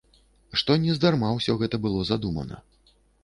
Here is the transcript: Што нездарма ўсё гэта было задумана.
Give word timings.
Што 0.61 0.77
нездарма 0.85 1.29
ўсё 1.37 1.55
гэта 1.61 1.75
было 1.85 1.99
задумана. 2.13 2.61